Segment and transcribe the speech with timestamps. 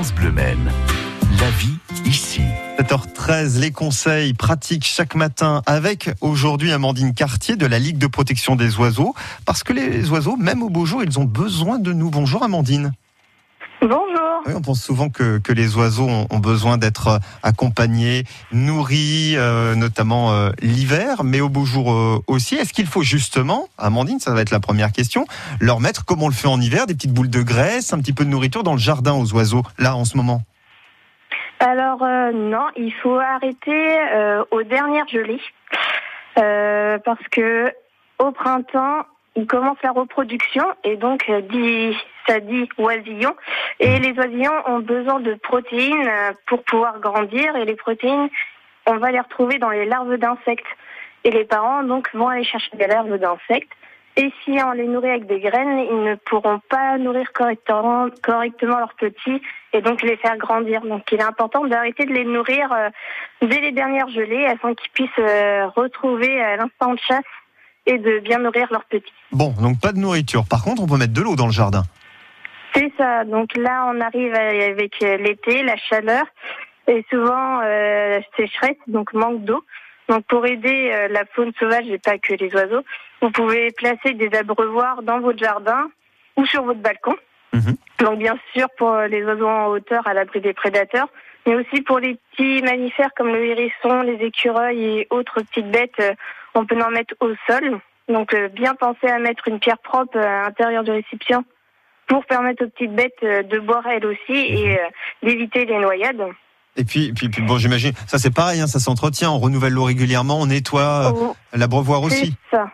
[0.00, 0.72] France Bleu Maine.
[1.38, 2.40] La vie ici.
[2.78, 8.56] 7h13, les conseils pratiques chaque matin avec aujourd'hui Amandine Cartier de la Ligue de protection
[8.56, 9.14] des oiseaux.
[9.44, 12.08] Parce que les oiseaux, même au beau jour, ils ont besoin de nous.
[12.08, 12.92] Bonjour Amandine.
[13.82, 14.19] Bonjour.
[14.46, 20.32] Oui, on pense souvent que, que les oiseaux ont, besoin d'être accompagnés, nourris, euh, notamment
[20.32, 22.54] euh, l'hiver, mais au beau jour euh, aussi.
[22.54, 25.26] Est-ce qu'il faut justement, Amandine, ça va être la première question,
[25.60, 28.14] leur mettre, comme on le fait en hiver, des petites boules de graisse, un petit
[28.14, 30.42] peu de nourriture dans le jardin aux oiseaux, là en ce moment?
[31.60, 35.40] Alors euh, non, il faut arrêter euh, aux dernières gelées
[36.38, 37.70] Euh, parce que
[38.18, 39.04] au printemps,
[39.36, 41.28] il commence la reproduction et donc
[42.78, 43.34] oisillon
[43.78, 48.28] et les oisillons ont besoin de protéines euh, pour pouvoir grandir et les protéines,
[48.86, 50.66] on va les retrouver dans les larves d'insectes
[51.24, 53.72] et les parents donc vont aller chercher des larves d'insectes.
[54.16, 58.78] Et si on les nourrit avec des graines, ils ne pourront pas nourrir correctement, correctement
[58.78, 59.40] leurs petits
[59.72, 60.82] et donc les faire grandir.
[60.82, 62.90] Donc il est important d'arrêter de les nourrir euh,
[63.40, 67.22] dès les dernières gelées afin qu'ils puissent euh, retrouver l'instant de chasse
[67.86, 69.12] et de bien nourrir leurs petits.
[69.32, 70.44] Bon, donc pas de nourriture.
[70.48, 71.82] Par contre, on peut mettre de l'eau dans le jardin.
[72.74, 73.24] C'est ça.
[73.24, 76.24] Donc là, on arrive avec euh, l'été, la chaleur
[76.86, 79.64] et souvent euh, sécheresse, donc manque d'eau.
[80.08, 82.82] Donc pour aider euh, la faune sauvage et pas que les oiseaux,
[83.20, 85.90] vous pouvez placer des abreuvoirs dans votre jardin
[86.36, 87.16] ou sur votre balcon.
[87.52, 87.76] Mhm.
[88.00, 91.08] Donc bien sûr pour les oiseaux en hauteur à l'abri des prédateurs,
[91.46, 96.00] mais aussi pour les petits mammifères comme le hérisson, les écureuils et autres petites bêtes,
[96.00, 96.14] euh,
[96.54, 97.78] on peut en mettre au sol.
[98.08, 101.44] Donc euh, bien penser à mettre une pierre propre à l'intérieur du récipient
[102.10, 104.84] pour permettre aux petites bêtes euh, de boire elles aussi et euh,
[105.22, 106.24] d'éviter les noyades.
[106.76, 109.84] Et puis, puis, puis bon, j'imagine, ça c'est pareil, hein, ça s'entretient, on renouvelle l'eau
[109.84, 112.34] régulièrement, on nettoie euh, Oh, l'abreuvoir C'est aussi.
[112.50, 112.66] ça.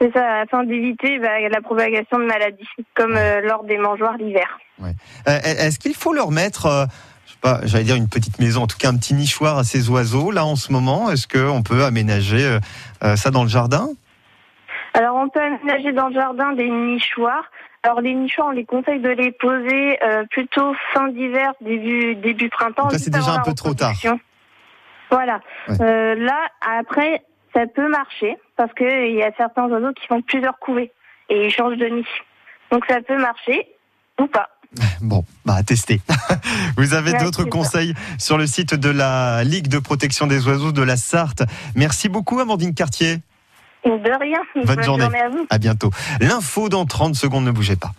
[0.00, 4.58] C'est ça, afin d'éviter bah, la propagation de maladies, comme euh, lors des mangeoires l'hiver.
[4.82, 4.90] Euh,
[5.26, 6.84] Est-ce qu'il faut leur mettre, euh,
[7.26, 9.64] je sais pas, j'allais dire une petite maison, en tout cas un petit nichoir à
[9.64, 11.10] ces oiseaux là en ce moment?
[11.10, 12.58] Est-ce qu'on peut aménager
[13.00, 13.90] ça dans le jardin?
[14.96, 17.44] Alors, on peut aménager dans le jardin des nichoirs.
[17.82, 22.48] Alors, les nichoirs, on les conseille de les poser euh, plutôt fin d'hiver, début, début
[22.48, 22.84] printemps.
[22.84, 23.92] Donc là, c'est déjà un peu trop tard.
[25.10, 25.40] Voilà.
[25.68, 25.76] Ouais.
[25.80, 26.38] Euh, là,
[26.78, 27.22] après,
[27.54, 30.92] ça peut marcher parce qu'il y a certains oiseaux qui font plusieurs couvées
[31.28, 32.06] et ils changent de nid.
[32.72, 33.68] Donc, ça peut marcher
[34.18, 34.48] ou pas.
[35.02, 36.00] Bon, bah à tester.
[36.76, 37.48] Vous avez Ouais, d'autres ça.
[37.50, 41.42] conseils sur le site de la Ligue de protection des oiseaux de la Sarthe?
[41.76, 43.18] Merci beaucoup Amandine Cartier.
[43.86, 44.38] De rien.
[44.64, 45.04] Bonne journée.
[45.04, 45.46] journée à vous.
[45.48, 45.90] À bientôt.
[46.20, 47.92] L'info dans 30 secondes, ne bougez pas.